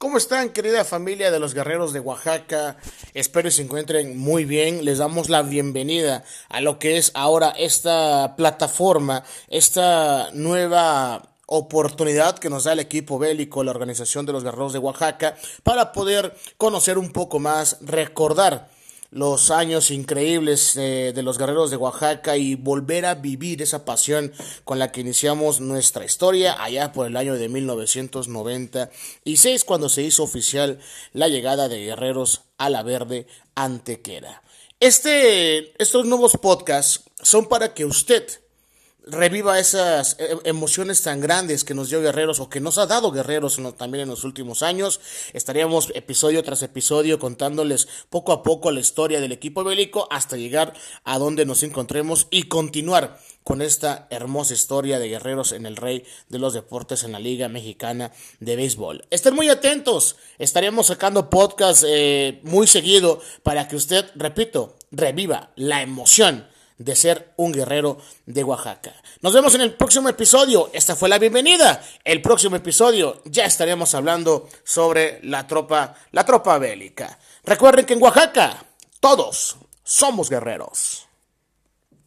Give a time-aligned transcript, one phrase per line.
[0.00, 2.78] ¿Cómo están, querida familia de los guerreros de Oaxaca?
[3.12, 4.82] Espero que se encuentren muy bien.
[4.86, 12.48] Les damos la bienvenida a lo que es ahora esta plataforma, esta nueva oportunidad que
[12.48, 16.96] nos da el equipo bélico, la organización de los guerreros de Oaxaca, para poder conocer
[16.96, 18.70] un poco más, recordar
[19.10, 24.32] los años increíbles eh, de los guerreros de Oaxaca y volver a vivir esa pasión
[24.64, 30.22] con la que iniciamos nuestra historia allá por el año de 1996 cuando se hizo
[30.22, 30.78] oficial
[31.12, 34.42] la llegada de guerreros a la verde Antequera.
[34.78, 38.28] Este, estos nuevos podcasts son para que usted
[39.06, 43.10] reviva esas eh, emociones tan grandes que nos dio Guerreros o que nos ha dado
[43.10, 45.00] Guerreros también en los últimos años.
[45.32, 50.74] Estaríamos episodio tras episodio contándoles poco a poco la historia del equipo bélico hasta llegar
[51.04, 56.04] a donde nos encontremos y continuar con esta hermosa historia de Guerreros en el Rey
[56.28, 59.06] de los Deportes en la Liga Mexicana de Béisbol.
[59.10, 65.82] Estén muy atentos, estaríamos sacando podcast eh, muy seguido para que usted, repito, reviva la
[65.82, 66.49] emoción
[66.80, 68.94] de ser un guerrero de Oaxaca.
[69.20, 70.70] Nos vemos en el próximo episodio.
[70.72, 71.84] Esta fue la bienvenida.
[72.04, 77.18] El próximo episodio ya estaremos hablando sobre la tropa, la tropa bélica.
[77.44, 78.64] Recuerden que en Oaxaca
[78.98, 81.09] todos somos guerreros.